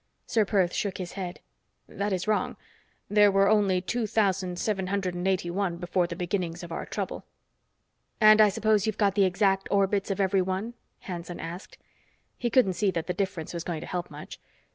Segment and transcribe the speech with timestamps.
[0.25, 1.41] Ser Perth shook his head.
[1.87, 2.57] "That is wrong.
[3.07, 6.87] There were only two thousand seven hundred and eighty one before the beginnings of our
[6.87, 7.23] trouble."
[8.19, 11.77] "And I suppose you've got the exact orbits of every one?" Hanson asked.
[12.39, 14.39] He couldn't see that the difference was going to help much.